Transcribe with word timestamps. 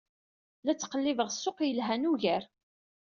La 0.65 0.73
ttqellibeɣ 0.73 1.29
ssuq 1.31 1.57
yelhan 1.67 2.09
ugar. 2.11 2.43